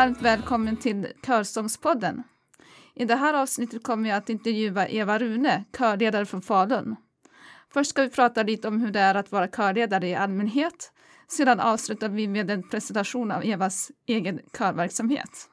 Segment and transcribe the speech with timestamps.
[0.00, 2.22] varmt välkommen till Körsångspodden.
[2.94, 6.96] I det här avsnittet kommer jag att intervjua Eva Rune, körledare från Falun.
[7.72, 10.92] Först ska vi prata lite om hur det är att vara körledare i allmänhet.
[11.28, 15.48] Sedan avslutar vi med en presentation av Evas egen körverksamhet.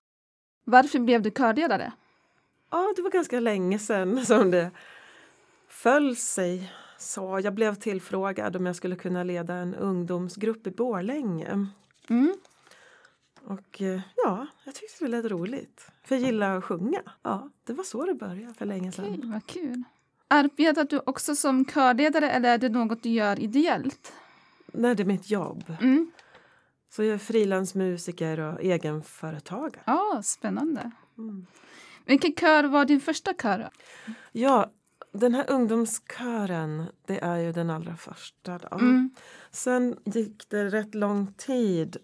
[0.63, 1.91] Varför blev du körledare?
[2.71, 4.71] Ja, det var ganska länge sedan som det
[5.69, 7.39] föll sig så.
[7.43, 11.67] Jag blev tillfrågad om jag skulle kunna leda en ungdomsgrupp i Borlänge.
[12.09, 12.33] Mm.
[13.47, 15.91] Och eh, ja, jag tyckte det lät roligt.
[16.03, 17.01] För jag gillar att sjunga.
[17.21, 19.05] Ja, det var så det började för länge sedan.
[19.05, 19.83] Okej, vad kul.
[20.27, 24.13] Arbetar du också som körledare eller är det något du gör ideellt?
[24.65, 25.63] Nej, det är mitt jobb.
[25.81, 26.11] Mm.
[26.89, 29.83] Så jag är frilansmusiker och egenföretagare.
[29.85, 30.91] Ja, spännande.
[31.17, 31.45] Mm.
[32.05, 33.69] Vilken kör var din första kör?
[34.31, 34.71] Ja,
[35.11, 38.57] den här ungdomskören, det är ju den allra första.
[38.57, 38.77] Då.
[38.77, 39.09] Mm.
[39.51, 41.97] Sen gick det rätt lång tid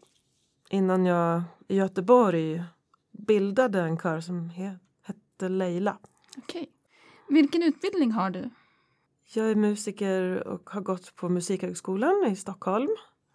[0.73, 2.63] innan jag i Göteborg
[3.11, 5.97] bildade en kör som he- hette Leila.
[6.37, 6.69] Okej.
[7.29, 8.49] Vilken utbildning har du?
[9.33, 12.89] Jag är musiker och har gått på Musikhögskolan i Stockholm.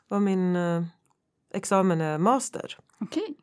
[0.09, 0.83] Och min eh,
[1.55, 2.79] examen är master.
[3.01, 3.37] Okej.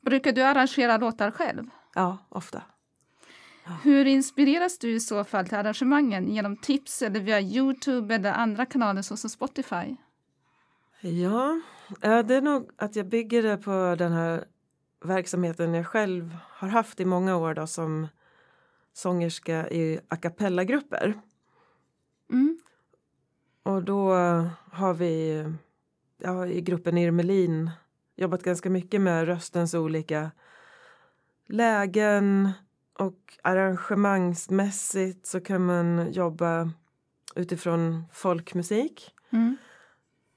[0.00, 1.64] Brukar du arrangera låtar själv?
[1.94, 2.62] Ja, ofta.
[3.82, 6.28] Hur inspireras du i så fall till arrangemangen?
[6.28, 9.96] Genom tips eller via Youtube eller andra kanaler såsom Spotify?
[11.00, 11.60] Ja,
[12.00, 14.44] eh, det är nog att jag bygger det på den här
[15.04, 18.08] verksamheten jag själv har haft i många år då, som
[18.92, 21.20] sångerska i a cappella-grupper.
[22.30, 22.58] Mm.
[23.62, 24.12] Och då
[24.70, 25.44] har vi
[26.18, 27.70] ja, i gruppen Irmelin
[28.16, 30.30] jobbat ganska mycket med röstens olika
[31.46, 32.52] lägen
[32.98, 36.70] och arrangemangsmässigt så kan man jobba
[37.36, 39.14] utifrån folkmusik.
[39.30, 39.56] Mm.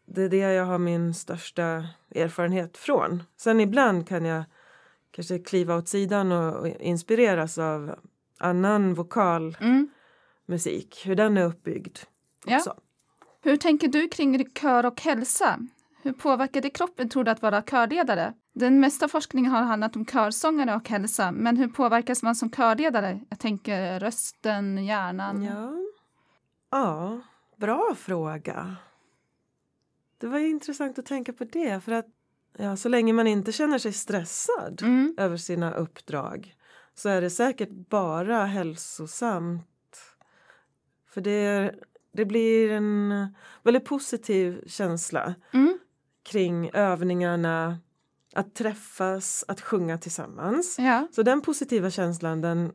[0.06, 1.86] Det är det jag har min största
[2.16, 3.24] erfarenhet från.
[3.38, 4.44] Sen ibland kan jag
[5.12, 7.96] kanske kliva åt sidan och, inspireras av
[8.40, 9.90] annan vokal Mm.
[10.46, 11.98] musik, hur den är uppbyggd.
[12.46, 12.58] Ja.
[12.58, 12.74] också.
[13.42, 15.60] Hur tänker du kring kör och hälsa?
[16.04, 18.34] Hur påverkar det kroppen tror du att vara körledare?
[18.54, 23.20] Den mesta forskningen har handlat om körsångare och hälsa, men hur påverkas man som körledare?
[23.30, 25.44] Jag tänker rösten, hjärnan.
[25.44, 25.74] Ja.
[26.72, 27.20] ja,
[27.58, 28.76] bra fråga.
[30.18, 31.84] Det var intressant att tänka på det.
[31.84, 32.06] För att
[32.58, 35.16] ja, Så länge man inte känner sig stressad Mm.
[35.18, 36.56] över sina uppdrag
[36.94, 39.66] så är det säkert bara hälsosamt.
[41.10, 41.76] För det,
[42.14, 43.28] det blir en
[43.64, 45.80] väldigt positiv känsla Mm.
[46.24, 47.78] kring övningarna,
[48.34, 50.76] att träffas, att sjunga tillsammans.
[50.80, 51.08] Ja.
[51.12, 52.72] Så den positiva känslan den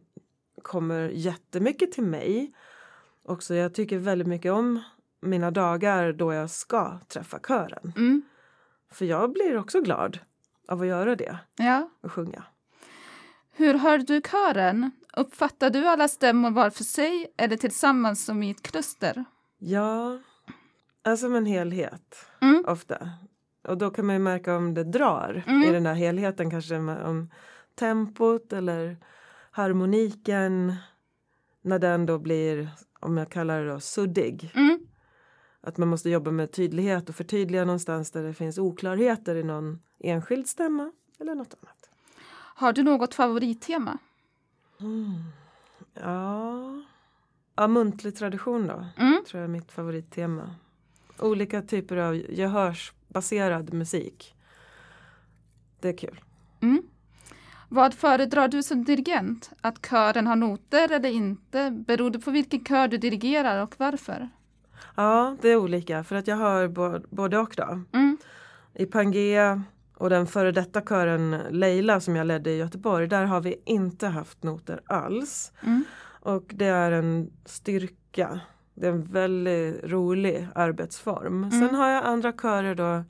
[0.63, 2.53] kommer jättemycket till mig.
[3.25, 4.81] Också jag tycker väldigt mycket om
[5.21, 7.93] mina dagar då jag ska träffa kören.
[7.97, 8.23] Mm.
[8.93, 10.19] För jag blir också glad
[10.69, 11.89] av att göra det ja.
[12.01, 12.45] och sjunga.
[13.53, 14.91] Hur hör du kören?
[15.17, 19.25] Uppfattar du alla stämmor var för sig eller tillsammans som i ett kluster?
[19.59, 20.19] Ja,
[21.05, 22.65] alltså som en helhet Mm.
[22.69, 23.11] ofta.
[23.69, 25.63] Och då kan man ju märka om det drar Mm.
[25.63, 27.31] i den här helheten kanske om
[27.75, 28.97] tempot eller
[29.51, 30.75] harmoniken
[31.63, 32.69] när den då blir,
[33.01, 34.53] om jag kallar det då, suddig.
[34.55, 34.80] Mm.
[35.63, 39.79] Att man måste jobba med tydlighet och förtydliga någonstans där det finns oklarheter i någon
[39.99, 41.91] enskild stämma eller något annat.
[42.35, 43.99] Har du något favorittema?
[45.95, 46.83] Ja,
[47.57, 49.25] ja muntlig tradition då, Mm.
[49.27, 50.55] tror jag är mitt favorittema.
[51.19, 54.35] Olika typer av gehörsbaserad musik.
[55.81, 56.21] Det är kul.
[56.61, 56.83] Mm.
[57.69, 59.51] Vad föredrar du som dirigent?
[59.61, 61.71] Att kören har noter eller inte?
[61.71, 64.29] Beror det på vilken kör du dirigerar och varför?
[64.97, 67.81] Ja, det är olika för att jag har bo- både och då.
[67.93, 68.17] Mm.
[68.75, 69.63] I Pangea
[69.97, 74.07] och den före detta kören Leila som jag ledde i Göteborg, där har vi inte
[74.07, 75.53] haft noter alls.
[75.63, 75.85] Mm.
[76.23, 78.41] Och det är en styrka.
[78.75, 81.51] Det är en väldigt rolig arbetsform.
[81.51, 83.05] Sen har jag andra körer då,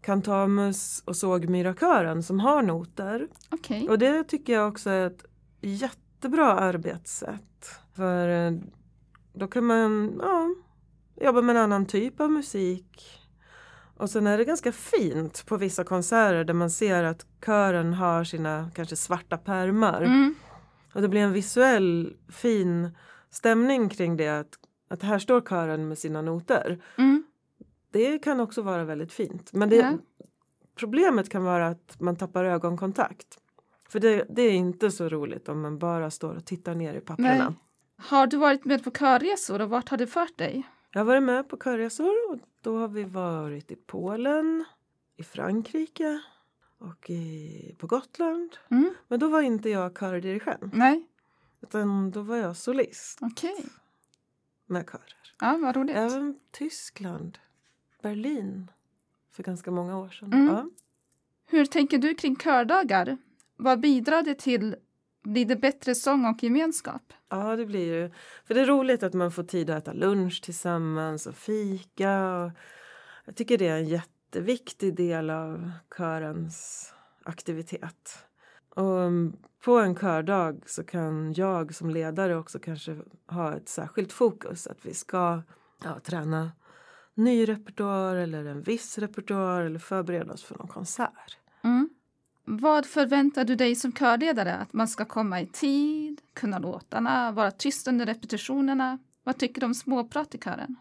[0.00, 3.28] Kantamus och Sågmyrakören som har noter.
[3.50, 3.88] Okej.
[3.88, 5.24] Och det tycker jag också är ett
[5.60, 7.70] jättebra arbetssätt.
[7.94, 8.52] För eh,
[9.32, 10.48] då kan man ja,
[11.20, 13.16] jobba med en annan typ av musik.
[13.96, 18.24] Och sen är det ganska fint på vissa konserter där man ser att kören har
[18.24, 20.02] sina kanske svarta pärmar.
[20.02, 20.34] Mm.
[20.94, 22.90] Och det blir en visuell fin
[23.30, 24.58] stämning kring det att,
[24.90, 26.82] att här står kören med sina noter.
[26.98, 27.24] Mm.
[27.92, 29.52] Det kan också vara väldigt fint.
[29.52, 29.92] Men det, Ja.
[30.74, 33.26] problemet kan vara att man tappar ögonkontakt.
[33.88, 37.00] För det, det är inte så roligt om man bara står och tittar ner i
[37.00, 37.48] papperna.
[37.48, 37.54] Nej.
[37.96, 40.62] Har du varit med på körresor och vart har det fört dig?
[40.92, 44.64] Jag har varit med på körresor och då har vi varit i Polen,
[45.16, 46.20] i Frankrike
[46.78, 48.56] och i, på Gotland.
[48.70, 48.94] Mm.
[49.08, 51.06] Men då var inte jag kördirigent Nej,
[51.60, 53.64] utan då var jag solist okej.
[54.66, 55.34] med körer.
[55.40, 55.96] Ja, vad roligt.
[55.96, 57.38] Även Tyskland,
[58.02, 58.70] Berlin
[59.30, 60.32] för ganska många år sedan.
[60.32, 60.54] Mm.
[60.54, 60.70] Ja.
[61.46, 63.16] Hur tänker du kring kördagar?
[63.56, 64.76] Vad bidrar det till?
[65.22, 67.12] Blir det bättre sång och gemenskap?
[67.30, 68.10] ja, det blir ju.
[68.44, 72.34] För det är roligt att man får tid att äta lunch tillsammans och fika.
[72.34, 72.50] Och
[73.24, 76.86] jag tycker det är en jätteviktig del av körens
[77.22, 78.26] aktivitet.
[78.74, 82.96] Och um, på en kördag så kan jag som ledare också kanske
[83.26, 84.66] ha ett särskilt fokus.
[84.66, 85.42] Att vi ska
[85.84, 86.52] ja, träna
[87.14, 91.38] ny repertoar eller en viss repertoar eller förbereda oss för någon konsert.
[91.64, 91.90] Mm.
[92.44, 94.54] Vad förväntar du dig som körledare?
[94.54, 98.98] Att man ska komma i tid, kunna låtarna, vara tyst under repetitionerna?
[99.24, 100.76] Vad tycker du om småprat i kören?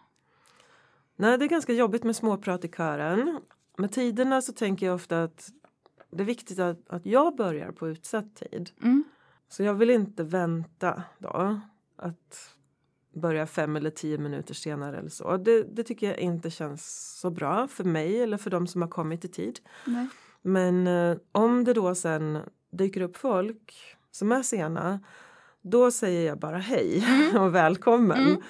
[1.16, 3.40] Nej, det är ganska jobbigt med småprat i kören.
[3.78, 5.50] Med tiderna så tänker jag ofta att
[6.12, 8.72] det är viktigt att, att jag börjar på utsatt tid.
[8.82, 9.04] Mm.
[9.50, 11.60] Så jag vill inte vänta då
[11.96, 12.56] att
[13.14, 15.38] börja fem eller tio minuter senare eller så.
[15.38, 18.90] Det, det tycker jag inte känns så bra för mig eller för de som har
[18.90, 19.60] kommit i tid.
[19.86, 20.08] Nej.
[20.42, 22.40] Men eh, om det då sen
[22.72, 23.74] dyker upp folk
[24.12, 25.00] som är sena
[25.62, 27.04] då säger jag bara hej
[27.40, 28.28] och välkommen.
[28.28, 28.42] Mm.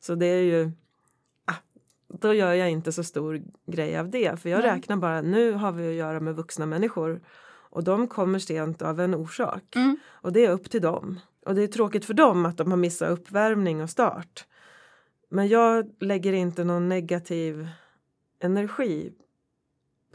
[0.00, 0.70] Så det är ju
[1.44, 1.54] ah,
[2.08, 4.70] då gör jag inte så stor grej av det för jag Nej.
[4.70, 7.20] räknar bara nu har vi att göra med vuxna människor
[7.70, 9.96] och de kommer sent av en orsak Mm.
[10.08, 11.20] och det är upp till dem.
[11.46, 14.46] Och det är tråkigt för dem att de har missat uppvärmning och start.
[15.28, 17.68] Men jag lägger inte någon negativ
[18.40, 19.12] energi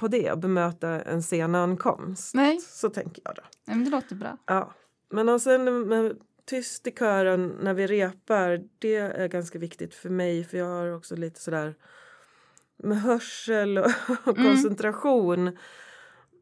[0.02, 2.36] på det och bemöta en sen ankomst.
[2.36, 2.60] Nej.
[2.60, 3.42] Så tänker jag då.
[3.66, 4.38] Nej, men det låter bra.
[4.46, 4.74] Ja.
[5.10, 10.44] Men sen med tyst i kören när vi repar, det är ganska viktigt för mig
[10.44, 11.76] för jag har också lite sådär
[12.78, 13.86] med hörsel och,
[14.28, 14.52] och Mm.
[14.52, 15.58] koncentration.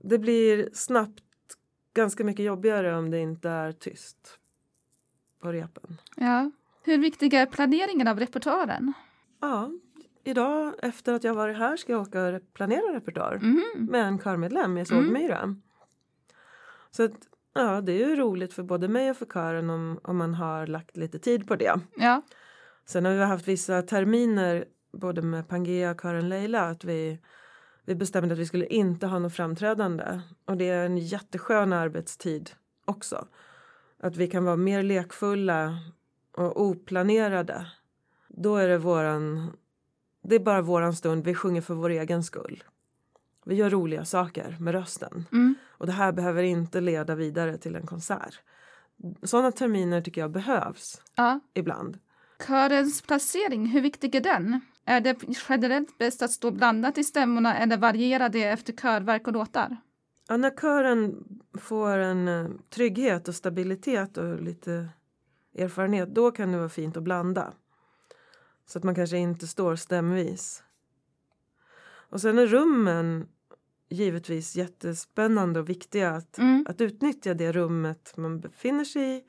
[0.04, 1.24] Det blir snabbt
[1.94, 4.40] ganska mycket jobbigare om det inte är tyst
[5.42, 5.98] på repen.
[6.16, 6.52] Ja.
[6.84, 8.94] Hur viktig är planeringen av repertoaren?
[9.42, 9.72] Ja,
[10.24, 13.64] idag efter att jag varit här ska jag åka och planera repertoar Mhm.
[13.92, 14.86] med en körmedlem i Mm.
[14.86, 15.56] Sågmyra.
[16.92, 17.12] Så att,
[17.54, 20.68] ja, det är ju roligt för både mig och för kören om, om man har
[20.68, 21.80] lagt lite tid på det.
[21.96, 22.22] Ja.
[22.86, 27.20] Sen har vi haft vissa terminer både med Pangea och kören Leila att vi,
[27.86, 30.22] vi bestämde att vi skulle inte ha något framträdande.
[30.46, 32.52] Och det är en jätteskön arbetstid
[32.86, 33.28] också.
[34.00, 35.78] Att vi kan vara mer lekfulla
[36.38, 37.68] och oplanerade.
[38.28, 39.52] Då är det våran,
[40.30, 42.64] det är bara våran stund, vi sjunger för vår egen skull.
[43.46, 45.26] Vi gör roliga saker med rösten.
[45.32, 45.56] Mm.
[45.68, 48.40] Och det här behöver inte leda vidare till en konsert.
[49.24, 51.40] Sådana terminer tycker jag behövs ja.
[51.54, 52.00] ibland.
[52.48, 54.62] Körens placering, hur viktig är den?
[54.86, 55.18] Är det
[55.50, 59.78] generellt bäst att stå blandat i stämmorna eller variera det efter körverk och låtar?
[60.28, 61.24] Ja, när kören
[61.60, 64.88] får en eh, trygghet och stabilitet och lite
[65.58, 67.54] erfarenhet då kan det vara fint att blanda.
[68.70, 70.64] Så att man kanske inte står stämvis.
[72.10, 73.28] Och sen är rummen
[73.90, 76.66] givetvis jättespännande och viktiga att, Mm.
[76.70, 79.24] att utnyttja det rummet man befinner sig i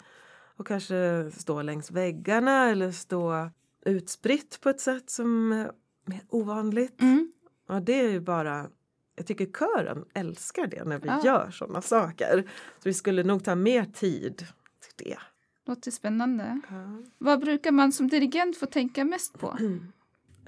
[0.56, 3.50] och kanske stå längs väggarna eller stå
[3.84, 5.70] utspritt på ett sätt som är
[6.04, 7.00] mer ovanligt.
[7.00, 7.32] Mm.
[7.68, 8.66] Ja, det är ju bara...
[9.16, 11.22] Jag tycker kören älskar det när vi Ja.
[11.24, 12.42] gör såna saker.
[12.78, 14.36] Så vi skulle nog ta mer tid
[14.96, 15.18] till det.
[15.66, 16.60] Låter spännande.
[17.18, 19.58] Vad brukar man som dirigent få tänka mest på?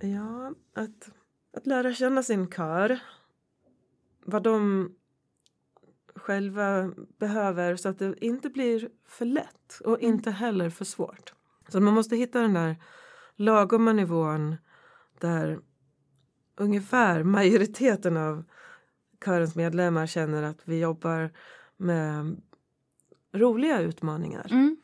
[0.04, 1.10] Ja, att,
[1.56, 3.00] att lära känna sin kör.
[4.24, 4.90] Vad de
[6.14, 11.32] själva behöver så att det inte blir för lätt och inte heller för svårt.
[11.68, 12.76] Så man måste hitta den där
[13.36, 14.56] lagoma nivån
[15.18, 15.60] där
[16.56, 18.44] ungefär majoriteten av
[19.24, 21.30] körens medlemmar känner att vi jobbar
[21.76, 22.42] med
[23.32, 24.46] roliga utmaningar.
[24.50, 24.76] Mm.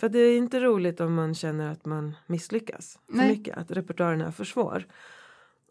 [0.00, 3.28] För det är inte roligt om man känner att man misslyckas för Nej.
[3.28, 4.86] mycket, att repertoaren är för svår.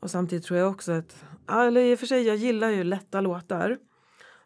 [0.01, 3.21] Och samtidigt tror jag också att, eller i och för sig jag gillar ju lätta
[3.21, 3.77] låtar.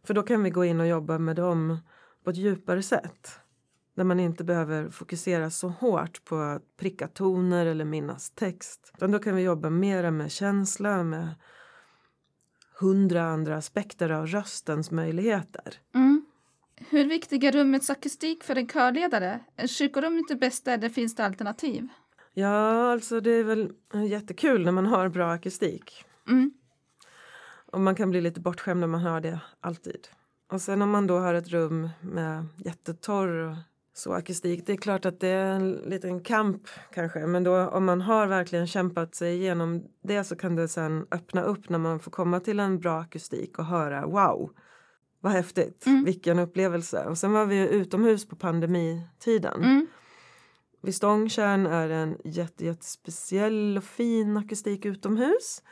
[0.04, 1.78] För då kan vi gå in och jobba med dem
[2.24, 3.40] på ett djupare sätt.
[3.96, 8.92] Där man inte behöver fokusera så hårt på att pricka toner eller minnas text.
[8.96, 11.30] Utan då kan vi jobba mera med känsla, med
[12.80, 15.74] hundra andra aspekter av röstens möjligheter.
[15.96, 16.13] Mm.
[16.90, 19.40] Hur viktig är rummets akustik för en körledare?
[19.56, 21.88] Är kyrkorummet det bästa eller finns det alternativ?
[22.34, 23.72] Ja, alltså det är väl
[24.10, 26.06] jättekul när man har bra akustik.
[26.28, 26.52] Mm.
[27.66, 30.08] Och man kan bli lite bortskämd om man har det alltid.
[30.52, 33.56] Och sen om man då har ett rum med jättetorr och
[33.94, 34.66] så akustik.
[34.66, 36.62] Det är klart att det är en liten kamp
[36.94, 37.20] kanske.
[37.20, 41.44] Men då om man har verkligen kämpat sig igenom det så kan det sen öppna
[41.44, 44.52] upp när man får komma till en bra akustik och höra wow.
[45.24, 46.04] Vad häftigt, Mm.
[46.06, 47.06] vilken upplevelse.
[47.06, 49.64] Och sen var vi utomhus på pandemitiden.
[49.64, 49.88] Mm.
[50.82, 55.64] Vid Stångtjärn är det en jätte, jättespeciell och fin akustik utomhus.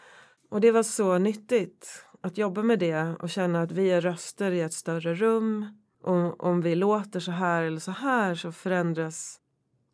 [0.50, 4.52] Och det var så nyttigt att jobba med det och känna att vi är röster
[4.52, 5.66] i ett större rum.
[6.04, 9.40] Och om vi låter så här eller så här så förändras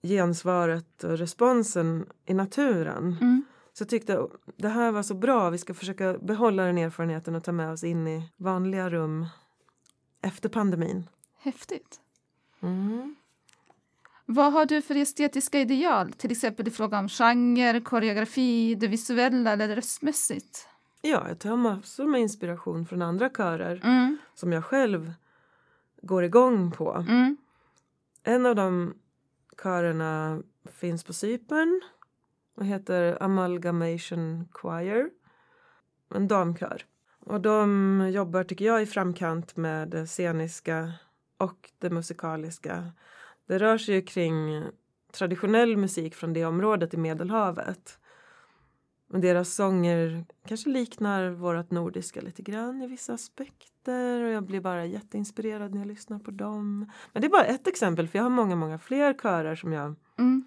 [0.03, 3.17] gensvaret och responsen i naturen.
[3.21, 3.45] Mm.
[3.73, 5.49] Så jag tyckte det här var så bra.
[5.49, 9.25] Vi ska försöka behålla den erfarenheten och ta med oss in i vanliga rum
[10.27, 11.10] efter pandemin.
[11.38, 12.01] Häftigt.
[12.62, 13.15] Mm.
[14.25, 19.51] Vad har du för estetiska ideal, till exempel i fråga om genre, koreografi, det visuella
[19.51, 20.67] eller röstmässigt?
[21.01, 24.17] Ja, jag tar massor med inspiration från andra körer Mm.
[24.36, 25.13] som jag själv
[26.01, 26.93] går igång på.
[26.93, 27.38] Mm.
[28.24, 28.93] En av de
[29.63, 30.41] körerna
[30.72, 31.81] finns på Cypern
[32.55, 35.10] och heter Amalgamation Choir.
[36.15, 36.86] En damkör.
[37.29, 40.93] Och de jobbar, tycker jag, i framkant med det sceniska
[41.38, 42.91] och det musikaliska.
[43.48, 44.63] Det rör sig ju kring
[45.12, 48.00] traditionell musik från det området i Medelhavet.
[49.07, 54.62] Men deras sånger kanske liknar vårt nordiska lite grann i vissa aspekter och jag blir
[54.62, 56.91] bara jätteinspirerad när jag lyssnar på dem.
[57.13, 59.96] Men det är bara ett exempel för jag har många, många fler körer som jag
[60.17, 60.43] Mm.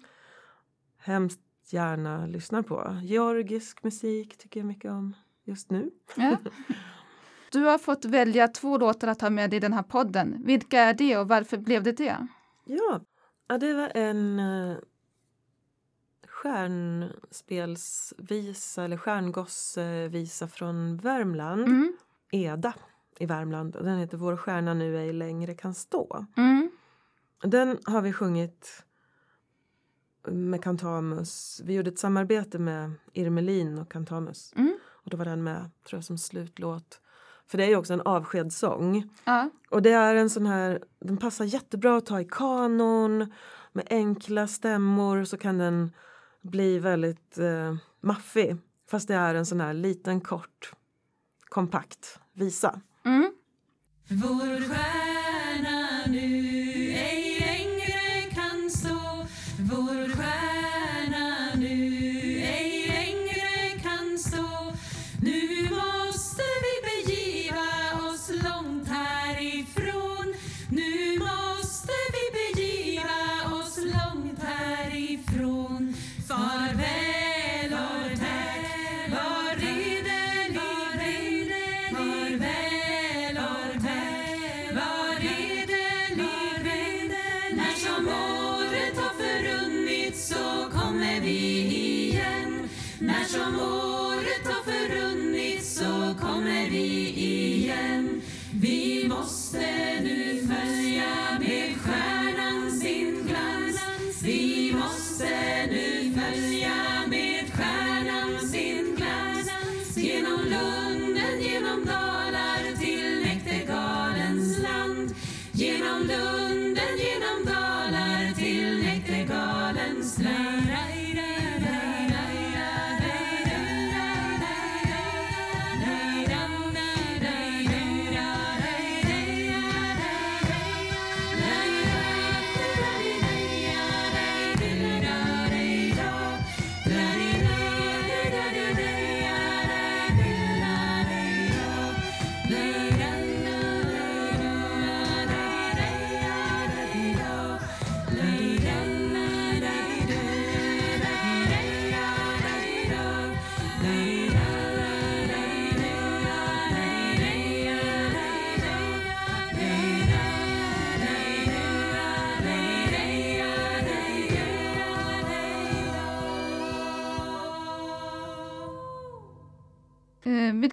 [0.97, 2.99] hemskt gärna lyssnar på.
[3.03, 5.91] Georgisk musik tycker jag mycket om just nu.
[6.15, 6.37] Ja.
[7.51, 10.41] Du har fått välja två låtar att ha med i den här podden.
[10.45, 12.27] Vilka är det och varför blev det det?
[12.65, 13.01] Ja,
[13.57, 14.77] det var en uh,
[16.27, 21.67] stjärnspelsvisa eller stjärngossevisa från Värmland.
[21.67, 21.97] Mm.
[22.31, 22.73] Eda
[23.19, 23.75] i Värmland.
[23.75, 26.25] Och Den heter Vår stjärna nu ej längre kan stå.
[26.37, 26.71] Mm.
[27.43, 28.83] Den har vi sjungit
[30.27, 31.61] med Kantamus.
[31.63, 34.53] Vi gjorde ett samarbete med Irmelin och Kantamus.
[34.55, 34.77] Mm.
[35.03, 37.01] Och då var den med tror jag, som slutlåt.
[37.47, 39.09] För det är ju också en avskedssång.
[39.23, 39.49] Ja.
[39.69, 43.33] Och det är en sån här, den passar jättebra att ta i kanon.
[43.71, 45.91] Med enkla stämmor så kan den
[46.41, 48.57] bli väldigt eh, maffig.
[48.89, 50.73] Fast det är en sån här liten kort
[51.49, 52.81] kompakt visa.
[53.05, 53.31] Mm.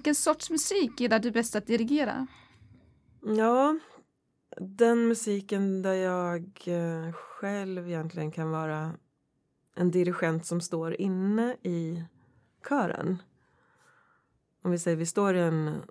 [0.08, 2.26] Vilken sorts musik gillar du bäst att dirigera?
[3.22, 3.78] Ja,
[4.56, 8.92] den musiken där jag eh, själv egentligen kan vara
[9.74, 12.04] en dirigent som står inne i
[12.68, 13.22] kören.
[14.62, 15.82] Om vi säger vi står i en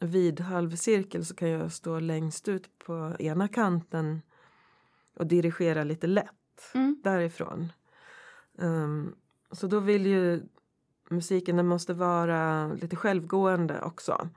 [0.00, 4.22] vid halvcirkel så kan jag stå längst ut på ena kanten
[5.16, 7.00] och dirigera lite lätt Mm.
[7.04, 7.72] därifrån.
[8.58, 9.14] Ehm,
[9.50, 10.42] så då vill ju
[11.10, 14.28] musiken den måste vara lite självgående också.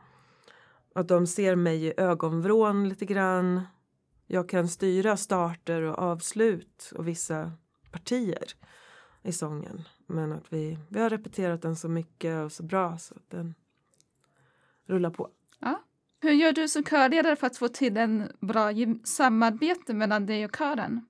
[0.95, 3.62] Att de ser mig i ögonvrån lite grann.
[4.27, 7.51] Jag kan styra starter och avslut och vissa
[7.91, 8.53] partier
[9.24, 9.83] i sången.
[10.05, 13.55] Men att vi, vi har repeterat den så mycket och så bra så att den
[14.86, 15.29] rullar på.
[15.59, 15.83] Ja.
[16.19, 18.69] Hur gör du som körledare för att få till en bra
[19.03, 21.05] samarbete mellan dig och kören?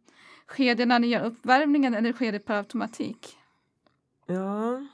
[0.47, 3.37] Sker det när ni gör uppvärmningen eller sker det per automatik?
[4.25, 4.87] Ja,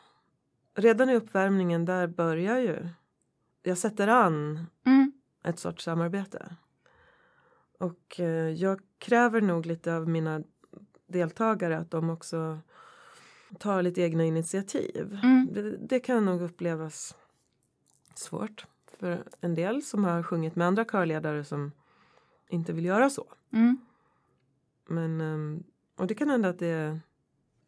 [0.76, 2.88] redan i uppvärmningen där börjar ju...
[3.64, 5.12] Jag sätter an Mm.
[5.44, 6.56] ett sorts samarbete.
[7.80, 10.44] Och eh, jag kräver nog lite av mina
[11.08, 12.60] deltagare att de också
[13.60, 15.20] tar lite egna initiativ.
[15.24, 15.50] Mm.
[15.54, 17.16] Det, det kan nog upplevas
[18.16, 18.66] svårt
[19.00, 21.72] för en del som har sjungit med andra körledare som
[22.50, 23.34] inte vill göra så.
[23.52, 23.78] Mm.
[24.86, 25.64] Men, ehm,
[25.96, 27.00] och det kan hända att det,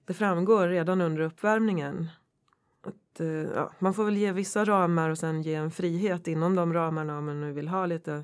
[0.06, 2.08] det framgår redan under uppvärmningen.
[3.16, 6.56] Att, eh, ja, man får väl ge vissa ramar och sen ge en frihet inom
[6.56, 8.24] de ramarna om man nu vill ha lite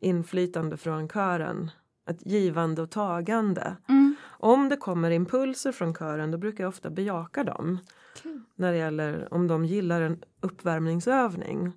[0.00, 1.70] inflytande från kören.
[2.08, 3.76] Ett givande och tagande.
[3.88, 4.16] Mm.
[4.26, 7.78] Om det kommer impulser från kören då brukar jag ofta bejaka dem.
[8.22, 8.40] Kul.
[8.54, 11.72] När det gäller om de gillar en uppvärmningsövning.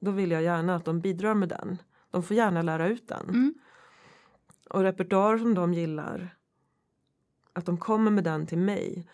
[0.00, 1.78] Då vill jag gärna att de bidrar med den.
[2.10, 3.54] De får gärna lära ut den Mm.
[4.70, 6.36] och repertoar som de gillar
[7.52, 9.08] att de kommer med den till mig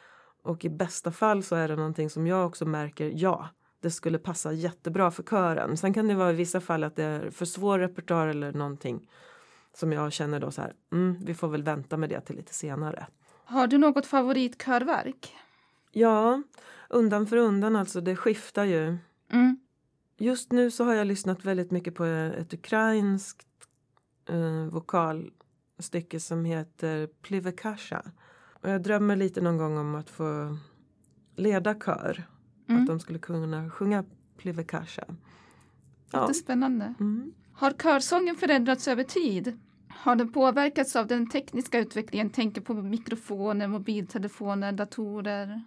[0.47, 3.49] och i bästa fall så är det någonting som jag också märker ja
[3.81, 7.05] det skulle passa jättebra för kören sen kan det vara i vissa fall att det
[7.05, 9.09] är för svår repertoar eller någonting
[9.75, 12.55] som jag känner då så här mm, vi får väl vänta med det till lite
[12.55, 13.07] senare
[13.45, 15.35] Har du något favoritkörverk?
[15.93, 16.43] ja
[16.89, 18.97] undan för undan alltså det skiftar ju
[19.33, 19.59] Mm.
[20.19, 23.47] Just nu så har jag lyssnat väldigt mycket på ett ukrainskt
[24.29, 28.03] eh, vokalstycke som heter Plivekasha.
[28.61, 30.59] Och jag drömmer lite någon gång om att få
[31.37, 32.23] leda kör.
[32.69, 32.81] Mm.
[32.81, 34.05] Att de skulle kunna sjunga
[34.37, 35.05] Plivekasha.
[36.13, 36.21] Ja.
[36.21, 36.95] Jättespännande.
[37.01, 37.33] Mm.
[37.53, 39.59] Har körsången förändrats över tid?
[39.89, 42.31] Har den påverkats av den tekniska utvecklingen?
[42.31, 45.63] Tänker på mikrofoner, mobiltelefoner, datorer.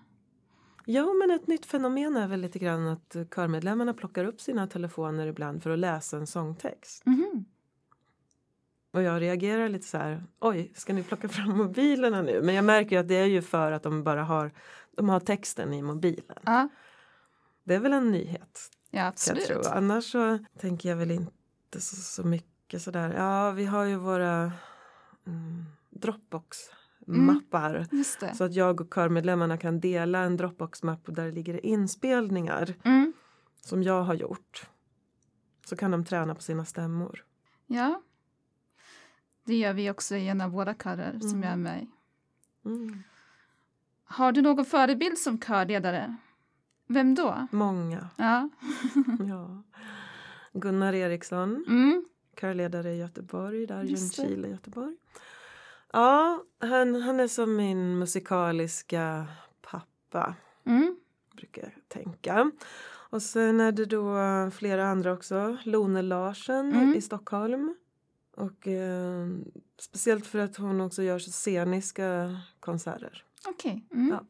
[0.86, 5.28] Jo, men ett nytt fenomen är väl lite grann att körmedlemmarna plockar upp sina telefoner
[5.28, 7.06] ibland för att läsa en sångtext.
[7.06, 7.46] Mhm.
[8.92, 12.42] Och jag reagerar lite så här, oj, ska ni plocka fram mobilerna nu?
[12.42, 14.52] Men jag märker ju att det är ju för att de bara har,
[14.96, 16.38] de har texten i mobilen.
[16.46, 16.70] Ja,
[17.64, 19.48] Det är väl en nyhet, ja kan jag absolut.
[19.48, 19.62] tro.
[19.72, 23.14] Annars så tänker jag väl inte så, så mycket sådär.
[23.18, 24.52] Ja, vi har ju våra
[25.28, 27.88] mm, Dropbox-mappar.
[28.20, 28.36] Det.
[28.36, 33.14] Så att jag och körmedlemmarna kan dela en Dropbox-mapp där det ligger inspelningar Mm.
[33.62, 34.68] som jag har gjort.
[35.66, 37.26] Så kan de träna på sina stämmor.
[37.68, 38.02] Ja.
[39.50, 41.44] Det gör vi också i en av våra körer som Mm.
[41.44, 41.88] jag är med i.
[42.66, 43.04] Mm.
[44.04, 46.16] Har du någon förebild som körledare?
[46.88, 47.48] Vem då?
[47.52, 48.10] Många.
[48.16, 48.50] Ja.
[49.30, 49.64] Ja.
[50.54, 52.06] Gunnar Eriksson, Mm.
[52.42, 53.84] körledare i Göteborg, där.
[53.84, 54.96] Ljungskile, Göteborg.
[55.94, 59.28] Ja, han, han är som min musikaliska
[59.62, 60.36] pappa,
[60.66, 60.96] Mm.
[61.36, 62.52] brukar jag tänka.
[63.12, 64.16] Och sen är det då
[64.52, 65.58] flera andra också.
[65.64, 66.94] Lone Larsen Mm.
[66.96, 67.76] i Stockholm.
[68.36, 69.28] Och eh,
[69.80, 73.24] speciellt för att hon också gör så sceniska konserter.
[73.48, 73.86] Okej.
[73.92, 74.08] Mm.
[74.08, 74.26] Ja.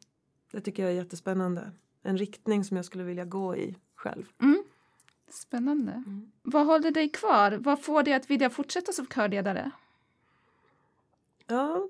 [0.50, 1.70] Det tycker jag är jättespännande.
[2.02, 4.24] En riktning som jag skulle vilja gå i själv.
[4.42, 4.64] Mm.
[5.28, 5.92] Spännande.
[5.92, 6.30] Mm.
[6.42, 7.52] Vad håller dig kvar?
[7.52, 9.70] Vad får dig att vilja fortsätta som körledare?
[11.46, 11.88] Ja,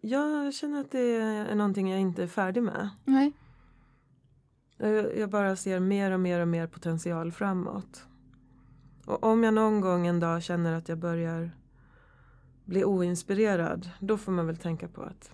[0.00, 2.88] jag känner att det är någonting jag inte är färdig med.
[3.04, 3.32] Nej.
[5.16, 8.04] Jag bara ser mer och mer och mer potential framåt.
[9.06, 11.50] Och om jag någon gång en dag känner att jag börjar
[12.64, 15.32] bli oinspirerad, då får man väl tänka på att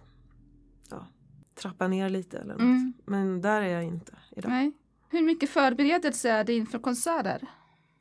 [0.90, 1.06] ja,
[1.54, 2.60] trappa ner lite eller något.
[2.60, 2.92] Mm.
[3.04, 4.50] Men där är jag inte idag.
[4.50, 4.72] Nej.
[5.08, 7.46] Hur mycket förberedelse är det inför konserter?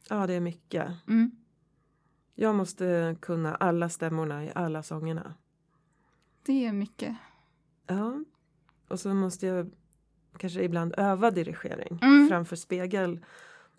[0.09, 0.91] Ja, det är mycket.
[1.07, 1.31] Mm.
[2.35, 5.33] Jag måste kunna alla stämmorna i alla sångerna.
[6.45, 7.15] Det är mycket.
[7.87, 8.23] Ja.
[8.87, 9.71] Och så måste jag
[10.37, 12.27] kanske ibland öva dirigering Mm.
[12.27, 13.25] framför spegel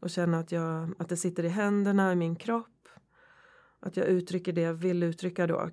[0.01, 2.89] och känna att, jag, att det sitter i händerna, i min kropp.
[3.81, 5.71] Att jag uttrycker det jag vill uttrycka då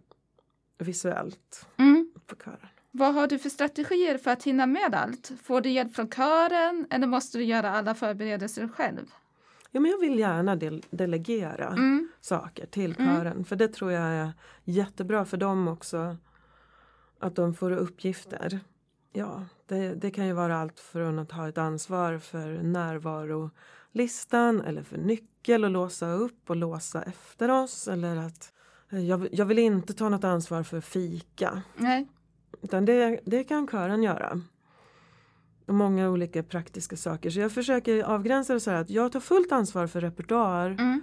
[0.78, 2.12] visuellt Mm.
[2.28, 2.68] på kören.
[2.92, 5.32] Vad har du för strategier för att hinna med allt?
[5.44, 9.06] Får du hjälp från kören eller måste du göra alla förberedelser själv?
[9.72, 12.10] Ja, men jag vill gärna del- delegera Mm.
[12.22, 13.16] saker till Mm.
[13.16, 14.32] kören för det tror jag är
[14.64, 16.18] jättebra för dem också.
[17.20, 18.60] Att de får uppgifter.
[19.14, 22.64] Ja, det, det kan ju vara allt från att ha ett ansvar för
[23.94, 28.54] närvarolistan eller för nyckel och låsa upp och låsa efter oss eller att
[28.92, 31.62] eh, jag, jag vill inte ta något ansvar för fika.
[31.78, 32.08] Nej.
[32.62, 34.42] Utan det, det kan kören göra.
[35.68, 37.30] Och många olika praktiska saker.
[37.30, 41.02] Så jag försöker avgränsa det så här att jag tar fullt ansvar för repertoar Mm.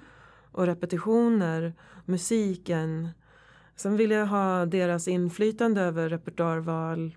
[0.53, 1.75] och repetitioner,
[2.07, 3.09] musiken.
[3.77, 7.17] Sen vill jag ha deras inflytande över repertoarval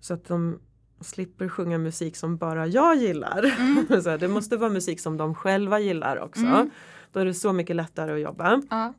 [0.00, 0.58] så att de
[1.00, 3.42] slipper sjunga musik som bara jag gillar.
[4.02, 6.44] så här, det måste vara musik som de själva gillar också.
[6.44, 6.70] Mm.
[7.12, 8.62] Då är det så mycket lättare att jobba.
[8.70, 8.94] Ja.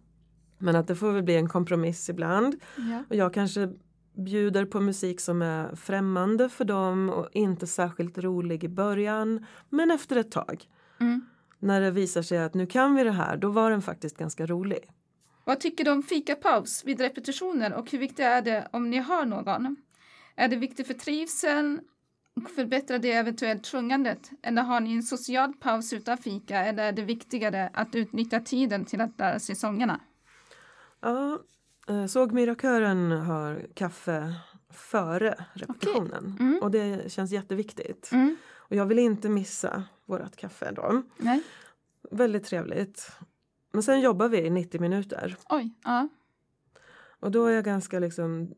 [0.57, 2.55] Men att det får väl bli en kompromiss ibland.
[2.75, 3.03] Ja.
[3.09, 3.69] Och jag kanske
[4.17, 9.45] bjuder på musik som är främmande för dem och inte särskilt rolig i början.
[9.69, 10.63] Men efter ett tag,
[10.99, 11.21] Mm.
[11.59, 14.45] när det visar sig att nu kan vi det här, då var den faktiskt ganska
[14.45, 14.79] rolig.
[15.45, 19.25] Vad tycker du om fikapaus vid repetitioner och hur viktigt är det om ni har
[19.25, 19.75] någon?
[20.35, 21.79] Är det viktigt för trivseln
[22.43, 24.29] och förbättrar det eventuellt sjungandet?
[24.41, 28.85] Eller har ni en social paus utan fika eller är det viktigare att utnyttja tiden
[28.85, 29.99] till att lära sig sångerna?
[31.01, 31.39] Ja,
[31.89, 34.33] eh, Sågmyrakören har kaffe
[34.73, 36.59] före repetitionen Mm.
[36.61, 38.09] och det känns jätteviktigt.
[38.11, 38.35] Mm.
[38.55, 41.01] Och jag vill inte missa vårt kaffe då.
[41.17, 41.41] Nej.
[42.11, 43.11] Väldigt trevligt.
[43.71, 45.73] Men sen jobbar vi i 90 minuter Oj.
[45.83, 46.07] Ja.
[47.19, 48.53] och då är jag ganska liksom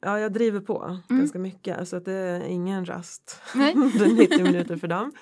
[0.00, 1.18] Ja, jag driver på Mm.
[1.20, 1.78] ganska mycket.
[1.78, 3.40] Alltså att det är ingen rast.
[3.54, 3.74] Nej.
[3.98, 5.12] det är 90 minuter för dem.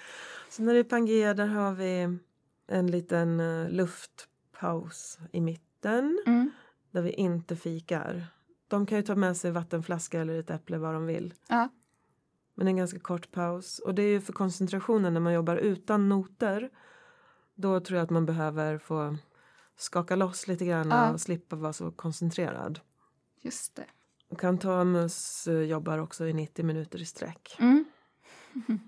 [0.51, 2.19] Så när det är Pangea där har vi
[2.67, 6.51] en liten eh, luftpaus i mitten Mm.
[6.91, 8.27] där vi inte fikar.
[8.69, 11.35] De kan ju ta med sig vattenflaska eller ett äpple vad de vill.
[11.49, 11.69] Ja.
[12.55, 13.79] Men en ganska kort paus.
[13.79, 16.71] Och det är ju för koncentrationen när man jobbar utan noter.
[17.55, 19.17] Då tror jag att man behöver få
[19.77, 21.13] skaka loss lite grann Ja.
[21.13, 22.81] och slippa vara så koncentrerad.
[23.41, 23.85] Just det.
[24.35, 27.57] Kantamus eh, jobbar också i 90 minuter i sträck.
[27.59, 27.85] Mm.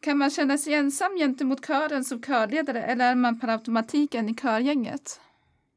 [0.00, 4.28] Kan man känna sig ensam gentemot kören som körledare eller är man per automatik en
[4.28, 5.20] i körgänget?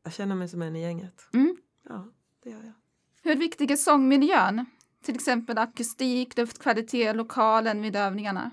[0.03, 1.29] Jag känner mig som en i gänget.
[1.33, 1.57] Mm.
[1.89, 2.07] Ja,
[2.43, 2.73] det gör jag.
[3.23, 4.65] Hur viktig är sångmiljön?
[5.03, 8.51] Till exempel akustik, luftkvalitet, lokalen vid övningarna.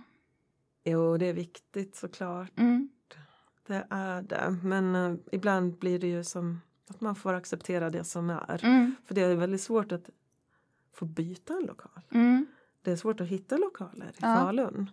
[0.85, 2.59] Jo, det är viktigt såklart.
[2.59, 2.89] Mm.
[3.67, 4.57] Det är det.
[4.63, 8.65] Men eh, ibland blir det ju som att man får acceptera det som är.
[8.65, 8.95] Mm.
[9.07, 10.11] För det är väldigt svårt att
[10.95, 12.03] få byta en lokal.
[12.11, 12.47] Mm.
[12.83, 14.37] Det är svårt att hitta lokaler i Ja.
[14.37, 14.91] Falun.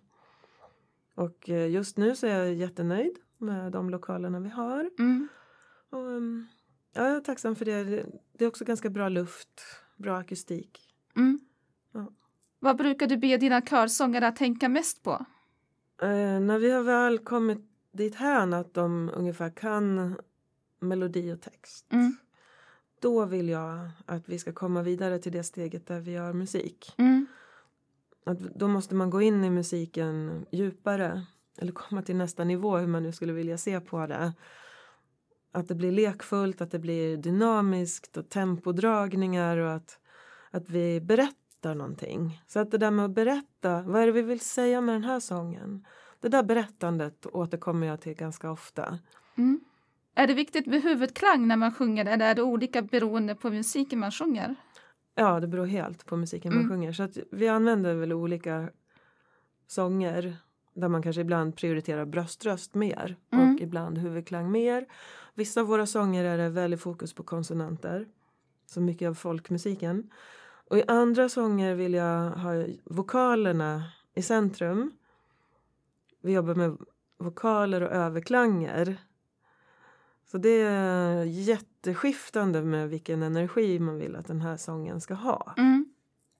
[1.16, 4.90] Och eh, just nu så är jag jättenöjd med de lokalerna vi har.
[5.00, 5.28] Mm.
[5.90, 6.46] Och, ehm,
[6.94, 7.84] ja, jag är tacksam för det.
[7.84, 9.62] Det- Det är också ganska bra luft,
[9.98, 10.94] bra akustik.
[11.16, 11.40] Mm.
[11.92, 12.08] Ja.
[12.60, 15.26] Vad brukar du be dina körsångare att tänka mest på?
[16.02, 17.60] Eh, när vi har väl kommit
[17.92, 20.18] dit här att de ungefär kan
[20.80, 21.86] melodi och text.
[21.94, 22.16] Mm.
[23.02, 26.94] Då vill jag att vi ska komma vidare till det steget där vi gör musik.
[26.98, 27.28] Mm.
[28.26, 31.26] Att då måste man gå in i musiken djupare.
[31.58, 34.34] Eller komma till nästa nivå hur man nu skulle vilja se på det.
[35.52, 40.00] Att det blir lekfullt, att det blir dynamiskt och tempodragningar och att,
[40.52, 42.44] att vi berättar någonting.
[42.48, 45.04] Så att det där med att berätta, vad är det vi vill säga med den
[45.04, 45.86] här sången?
[46.20, 49.00] Det där berättandet återkommer jag till ganska ofta.
[49.38, 49.60] Mm.
[50.15, 54.00] Är det viktigt med huvudklang när man sjunger eller är det olika beroende på musiken
[54.00, 54.56] man sjunger?
[55.15, 56.69] Ja, det beror helt på musiken man Mm.
[56.71, 56.93] sjunger.
[56.93, 58.69] Så vi använder väl olika
[59.67, 60.36] sånger
[60.74, 63.54] där man kanske ibland prioriterar bröströst mer Mm.
[63.56, 64.86] och ibland huvudklang mer.
[65.34, 68.08] Vissa av våra sånger är det väldigt fokus på konsonanter,
[68.65, 70.10] så mycket av folkmusiken.
[70.69, 72.52] Och i andra sånger vill jag ha
[72.84, 73.84] vokalerna
[74.15, 74.91] i centrum.
[76.21, 76.78] Vi jobbar med
[77.17, 78.97] vokaler och överklanger.
[80.32, 85.54] Så det är jätteskiftande med vilken energi man vill att den här sången ska ha.
[85.58, 85.86] Mm.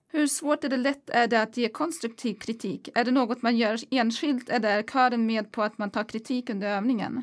[0.08, 2.88] Hur svårt eller lätt är det att ge konstruktiv kritik?
[2.94, 6.50] Är det något man gör enskilt eller är kören med på att man tar kritik
[6.50, 7.22] under övningen?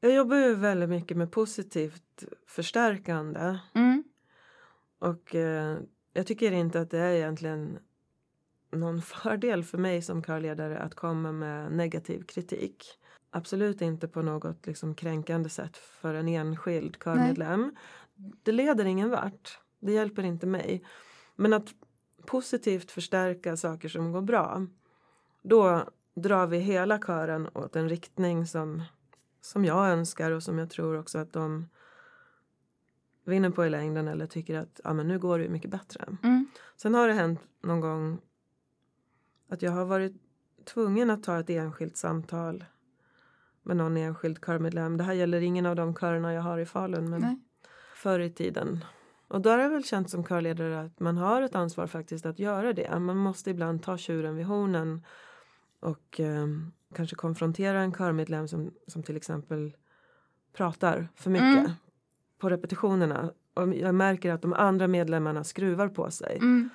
[0.00, 4.04] Jag jobbar ju väldigt mycket med positivt förstärkande Mm.
[4.98, 5.78] och eh,
[6.12, 7.78] jag tycker inte att det är egentligen
[8.72, 12.98] någon fördel för mig som körledare att komma med negativ kritik.
[13.36, 17.76] Absolut inte på något liksom kränkande sätt för en enskild körmedlem.
[18.42, 19.58] Det leder ingen vart.
[19.80, 20.84] Det hjälper inte mig.
[21.36, 21.74] Men att
[22.26, 24.66] positivt förstärka saker som går bra
[25.42, 28.82] då drar vi hela kören åt en riktning som,
[29.40, 31.68] som jag önskar och som jag tror också att de
[33.24, 36.16] vinner på i längden eller tycker att ja, men nu går det mycket bättre.
[36.22, 36.46] Mm.
[36.76, 38.18] Sen har det hänt någon gång
[39.48, 40.14] att jag har varit
[40.64, 42.64] tvungen att ta ett enskilt samtal
[43.64, 44.96] med någon enskild körmedlem.
[44.96, 47.38] Det här gäller ingen av de körerna jag har i Falun men Nej.
[47.96, 48.84] förr i tiden.
[49.28, 52.38] Och då har jag väl känt som körledare att man har ett ansvar faktiskt att
[52.38, 52.98] göra det.
[52.98, 55.04] Man måste ibland ta tjuren vid hornen
[55.80, 56.46] och eh,
[56.94, 59.76] kanske konfrontera en körmedlem som, som till exempel
[60.52, 61.70] pratar för mycket Mm.
[62.38, 63.30] på repetitionerna.
[63.54, 66.36] Och jag märker att de andra medlemmarna skruvar på sig.
[66.36, 66.70] Mm.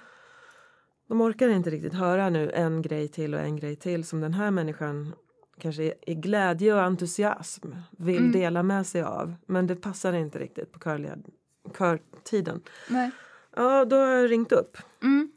[1.08, 4.34] De orkar inte riktigt höra nu en grej till och en grej till som den
[4.34, 5.13] här människan
[5.60, 8.32] kanske i- glädje och entusiasm vill Mm.
[8.32, 9.36] dela med sig av.
[9.45, 11.30] Men det passar inte riktigt på körled-
[11.78, 12.62] körtiden.
[12.89, 13.12] Nej.
[13.56, 15.32] Ja, då har jag ringt upp Mm.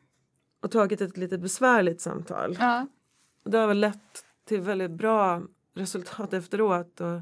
[0.61, 2.57] och tagit ett lite besvärligt samtal.
[2.61, 2.87] Ja.
[3.45, 5.43] Det har väl lett till väldigt bra
[5.75, 7.01] resultat efteråt.
[7.01, 7.21] Och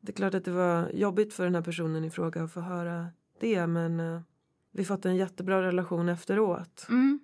[0.00, 2.60] det är klart att det var jobbigt för den här personen i fråga att få
[2.60, 3.06] höra
[3.40, 4.20] det men eh,
[4.72, 6.86] vi fått en jättebra relation efteråt.
[6.88, 7.20] Mm.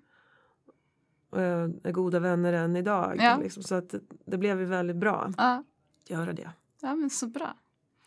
[1.30, 3.16] Jag är goda vänner än idag.
[3.18, 3.38] Ja.
[3.42, 5.64] Liksom, så att det, blev ju väldigt bra Ja.
[6.02, 6.50] att göra det.
[6.80, 7.54] ja, men så bra.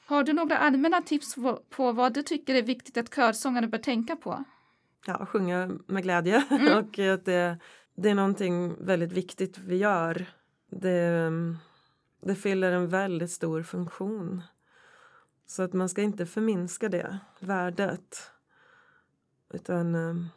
[0.06, 1.36] Har du några allmänna tips
[1.70, 4.44] på, vad du tycker är viktigt att körsångare bör tänka på?
[5.06, 6.78] Ja, sjunga med glädje Mm.
[6.78, 7.58] och att det,
[7.96, 10.26] det är någonting väldigt viktigt vi gör.
[10.70, 11.32] Det,
[12.22, 14.42] det fyller en väldigt stor funktion.
[15.46, 18.32] Så att man ska inte förminska det värdet.
[19.54, 20.30] Utan um,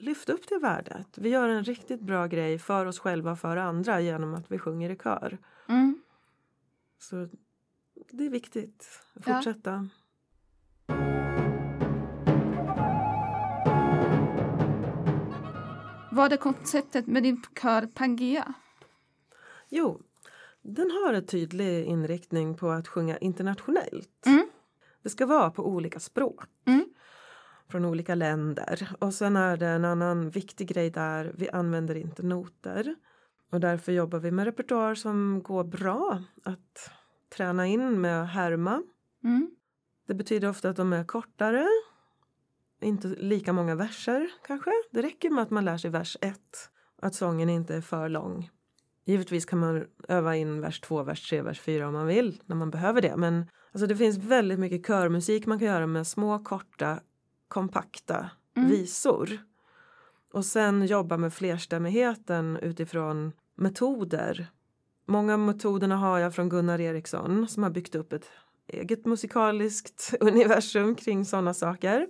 [0.00, 1.18] lyft upp det värdet.
[1.18, 4.58] Vi gör en riktigt bra grej för oss själva och för andra genom att vi
[4.58, 5.38] sjunger i kör.
[5.68, 6.02] Mm.
[6.98, 7.28] Så
[8.10, 9.34] det är viktigt att Ja.
[9.34, 9.88] fortsätta.
[16.12, 18.54] Vad är konceptet med din kör Pangea?
[19.68, 20.00] Jo,
[20.62, 24.26] den har en tydlig inriktning på att sjunga internationellt.
[24.26, 24.48] Mm.
[25.02, 26.44] Det ska vara på olika språk.
[26.64, 26.84] Mm.
[27.70, 28.88] Från olika länder.
[28.98, 31.32] Och sen är det en annan viktig grej där.
[31.34, 32.94] Vi använder inte noter.
[33.52, 36.90] Och därför jobbar vi med repertoar som går bra att
[37.36, 38.82] träna in med att härma.
[39.24, 39.50] Mm.
[40.06, 41.66] Det betyder ofta att de är kortare.
[42.80, 44.70] Inte lika många verser kanske.
[44.90, 46.38] Det räcker med att man lär sig vers 1.
[47.02, 48.50] Att sången inte är för lång.
[49.04, 52.42] Givetvis kan man öva in vers 2, vers 3, vers 4 om man vill.
[52.46, 53.16] När man behöver det.
[53.16, 57.00] Men alltså, det finns väldigt mycket körmusik man kan göra med små, korta,
[57.50, 58.70] kompakta Mm.
[58.70, 59.38] visor.
[60.32, 64.46] Och sen jobba med flerstämmigheten utifrån metoder.
[65.06, 68.26] Många av metoderna har jag från Gunnar Eriksson som har byggt upp ett
[68.66, 72.06] eget musikaliskt universum kring sådana saker.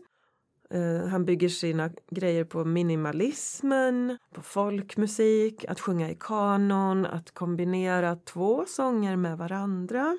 [0.70, 8.16] Eh, han bygger sina grejer på minimalismen, på folkmusik, att sjunga i kanon, att kombinera
[8.16, 10.16] två sånger med varandra.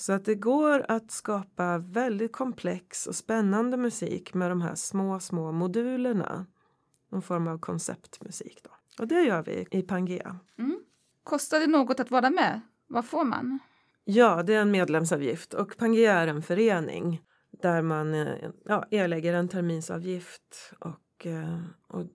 [0.00, 5.20] Så att det går att skapa väldigt komplex och spännande musik med de här små,
[5.20, 6.46] små modulerna.
[7.12, 8.70] Någon form av konceptmusik då.
[9.02, 10.36] Och det gör vi i Pangea.
[10.58, 10.80] Mm.
[11.24, 12.60] Kostar det något att vara med?
[12.86, 13.58] Vad får man?
[14.04, 17.22] Ja, det är en medlemsavgift och Pangea är en förening
[17.62, 22.06] där man eh, ja, erlägger en terminsavgift och, eh, och,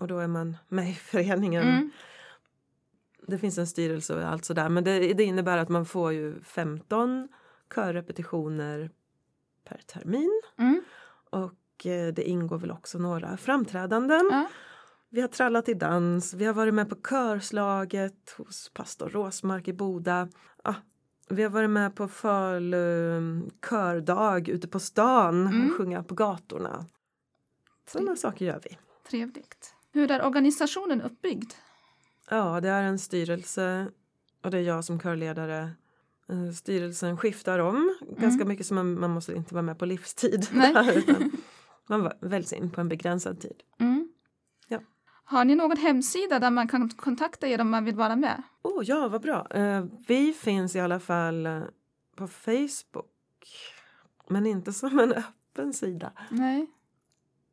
[0.00, 1.62] och då är man med i föreningen.
[1.62, 1.90] Mm.
[3.26, 6.40] Det finns en styrelse och allt sådär men det, det innebär att man får ju
[6.42, 7.28] 15
[7.74, 8.90] körrepetitioner
[9.64, 10.82] per termin Mm.
[11.30, 14.28] och eh, det ingår väl också några framträdanden.
[14.30, 14.46] Ja.
[15.08, 19.72] Vi har trallat i dans, vi har varit med på körslaget hos pastor Råsmark i
[19.72, 20.28] Boda.
[20.64, 20.74] Ah,
[21.28, 25.70] vi har varit med på Falu kördag ute på stan Mm.
[25.70, 26.86] och sjunga på gatorna.
[27.88, 28.78] Sådana saker gör vi.
[29.10, 29.74] Trevligt.
[29.92, 31.52] Hur är organisationen uppbyggd?
[32.30, 33.88] Ja, det är en styrelse
[34.42, 35.70] och det är jag som körledare.
[36.28, 40.48] Eh, Styrelsen skiftar om ganska mycket så man, man måste inte vara med på livstid.
[40.52, 41.02] Där,
[41.86, 43.62] man väljs in på en begränsad tid.
[43.78, 44.08] Mm.
[44.68, 44.80] Ja.
[45.24, 48.42] Har ni någon hemsida där man kan kontakta er om man vill vara med?
[48.62, 49.46] Oh, ja, vad bra.
[49.50, 51.62] Eh, vi finns i alla fall eh,
[52.16, 53.06] på Facebook.
[54.28, 56.12] Men inte som en öppen sida.
[56.30, 56.66] Nej.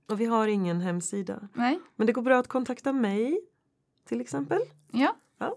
[0.09, 1.49] Och vi har ingen hemsida.
[1.53, 1.79] Nej.
[1.95, 3.39] Men det går bra att kontakta mig
[4.05, 4.61] till exempel.
[4.91, 5.15] Ja.
[5.37, 5.55] Ja.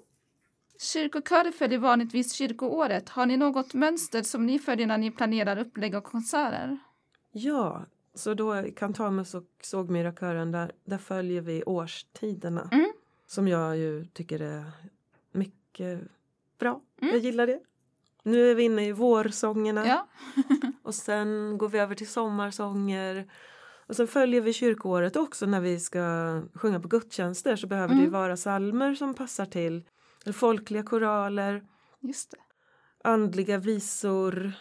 [0.78, 3.08] Kyrkokörer följer vanligtvis kyrkoåret.
[3.08, 6.78] Har ni något mönster som ni följer när ni planerar upplägg och konserter?
[7.32, 12.68] Ja, så då kan Tamus och Sågmyrakören där, där följer vi årstiderna.
[12.72, 12.92] Mm.
[13.26, 14.64] Som jag ju tycker är
[15.32, 16.00] mycket
[16.58, 16.80] bra.
[17.00, 17.14] Mm.
[17.14, 17.60] Jag gillar det.
[18.22, 19.86] Nu är vi inne i vårsångerna.
[19.86, 20.08] Ja.
[20.82, 23.30] Och sen går vi över till sommarsånger.
[23.86, 26.02] Och sen följer vi kyrkoåret också när vi ska
[26.54, 28.12] sjunga på gudstjänster så behöver det Mm.
[28.12, 29.84] vara salmer som passar till.
[30.24, 31.64] Eller folkliga koraler,
[32.00, 32.36] Just det.
[33.08, 34.52] andliga visor,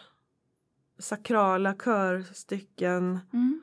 [1.00, 3.20] sakrala körstycken.
[3.34, 3.62] Mm.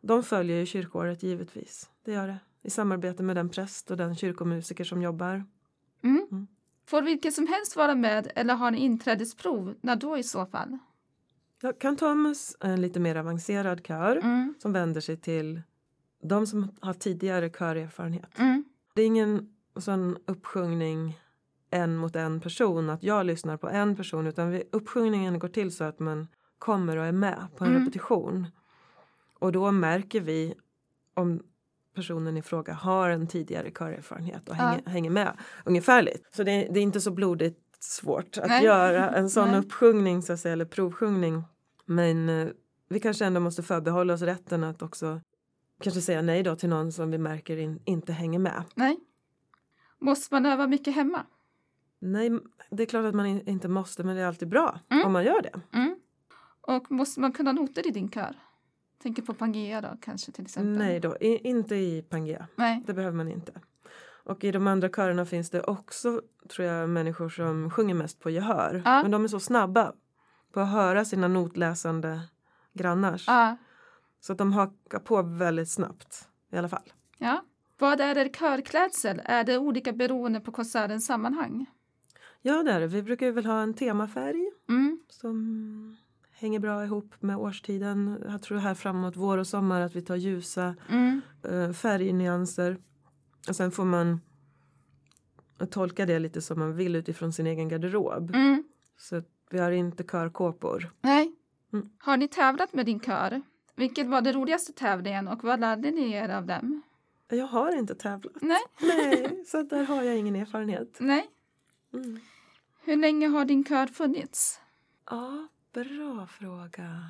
[0.00, 1.90] De följer ju kyrkoåret givetvis.
[2.04, 2.38] Det gör det.
[2.62, 5.44] I samarbete med den präst och den kyrkomusiker som jobbar.
[6.02, 6.26] Mm.
[6.30, 6.46] Mm.
[6.86, 9.74] Får vilken som helst vara med eller har ni inträdesprov?
[9.80, 10.78] När då i så fall?
[11.64, 14.54] Ja, Kantamus är en lite mer avancerad kör Mm.
[14.58, 15.62] som vänder sig till
[16.22, 18.38] de som har tidigare körerfarenhet.
[18.38, 18.64] Mm.
[18.94, 21.18] Det är ingen sån uppsjungning
[21.70, 25.72] en mot en person, att jag lyssnar på en person utan vi, uppsjungningen går till
[25.76, 27.80] så att man kommer och är med på en Mm.
[27.84, 28.46] repetition.
[29.38, 30.54] Och då märker vi
[31.14, 31.42] om
[31.94, 34.60] personen i fråga har en tidigare körerfarenhet och Ja.
[34.62, 36.34] hänger, hänger med ungefärligt.
[36.36, 38.64] Så det, det är inte så blodigt svårt att Nej.
[38.64, 39.58] göra en sån Nej.
[39.60, 41.42] uppsjungning så att säga, eller provsjungning.
[41.84, 42.48] Men eh,
[42.88, 45.20] vi kanske ändå måste förbehålla oss rätten att också
[45.80, 48.62] kanske säga nej då till någon som vi märker in, inte hänger med.
[48.74, 48.98] Nej.
[49.98, 51.26] Måste man öva mycket hemma?
[51.98, 52.30] Nej,
[52.70, 55.06] det är klart att man in, inte måste men det är alltid bra Mm.
[55.06, 55.60] om man gör det.
[55.72, 55.96] Mm.
[56.60, 58.36] Och måste man kunna noter i din kör?
[59.02, 60.78] Tänker på Pangea då kanske till exempel.
[60.78, 62.46] Nej då, i, inte i Pangea.
[62.56, 62.82] Nej.
[62.86, 63.52] Det behöver man inte.
[64.24, 68.30] Och i de andra körerna finns det också, tror jag, människor som sjunger mest på
[68.30, 68.82] gehör.
[68.84, 69.02] Ja.
[69.02, 69.92] Men de är så snabba
[70.54, 72.20] på att höra sina notläsande
[72.72, 73.24] grannars.
[73.26, 73.56] Ja.
[74.20, 76.92] Så att de hakar på väldigt snabbt i alla fall.
[77.18, 77.44] ja.
[77.78, 79.22] Vad är er körklädsel?
[79.24, 81.66] Är det olika beroende på konsertens sammanhang?
[82.42, 82.86] Ja, det är det.
[82.86, 85.00] Vi brukar väl ha en temafärg Mm.
[85.08, 85.96] som
[86.32, 88.22] hänger bra ihop med årstiden.
[88.28, 91.20] Jag tror här framåt vår och sommar att vi tar ljusa Mm.
[91.42, 92.78] eh, färgnyanser.
[93.48, 94.20] Och sen får man
[95.70, 98.34] tolka det lite som man vill utifrån sin egen garderob.
[98.34, 98.64] Mm.
[98.98, 99.22] Så
[99.54, 100.90] vi har inte körkåpor.
[101.00, 101.32] Nej.
[101.72, 101.90] Mm.
[101.98, 103.42] Har ni tävlat med din kör?
[103.74, 106.82] Vilket var den roligaste tävlingen och vad lärde ni er av dem?
[107.28, 108.32] Jag har inte tävlat.
[108.42, 108.60] Nej.
[108.80, 110.96] Nej, så där har jag ingen erfarenhet.
[111.00, 111.30] Nej.
[111.92, 112.20] Mm.
[112.84, 114.60] Hur länge har din kör funnits?
[115.10, 117.00] Ja, bra fråga.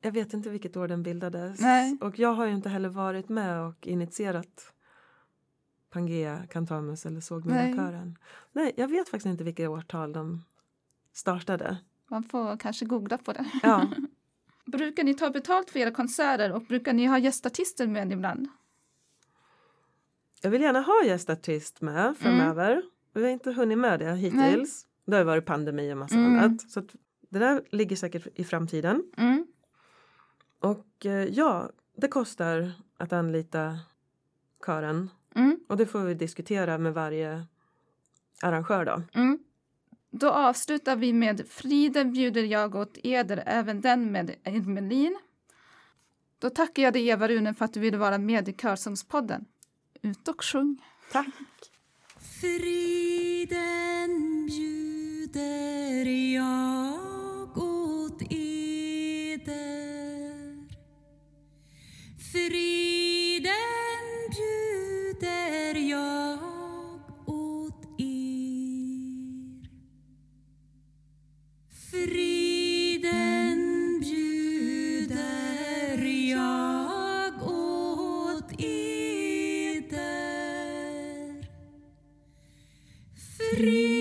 [0.00, 1.60] Jag vet inte vilket år den bildades.
[1.60, 1.98] Nej.
[2.00, 4.72] Och jag har ju inte heller varit med och initierat
[5.90, 7.22] Pangea, Cantamus eller Nej.
[7.22, 8.18] Sågmyra-kören.
[8.52, 10.44] Nej, jag vet faktiskt inte vilket årtal de
[11.18, 11.76] startade.
[12.08, 13.44] Man får kanske googla på det.
[13.62, 13.86] Ja,
[14.66, 18.48] Brukar ni ta betalt för era konserter och brukar ni ha gästartister med ibland?
[20.42, 22.82] jag vill gärna ha gästartist med framöver.
[23.14, 24.86] Vi har inte hunnit med det hittills.
[25.06, 26.38] Det har varit pandemi och massa Mm.
[26.38, 26.60] annat.
[26.70, 26.80] Så
[27.28, 29.02] det där ligger säkert i framtiden.
[29.16, 29.46] Mm.
[30.60, 33.78] Och eh, ja, det kostar att anlita
[34.66, 35.10] kören.
[35.34, 35.60] Mm.
[35.68, 37.46] Och det får vi diskutera med varje
[38.42, 39.02] arrangör då.
[39.20, 39.38] Mm.
[40.10, 45.18] Då avslutar vi med Friden bjuder jag åt eder, även den med Emelin.
[46.38, 49.44] Då tackar jag dig Eva Rune för att du ville vara med i Körsångspodden.
[50.02, 50.82] Ut och sjung!
[51.12, 51.26] Tack!
[52.40, 54.10] Friden
[54.46, 58.68] bjuder jag åt eder
[62.32, 62.87] Friden
[83.52, 83.97] eder Friden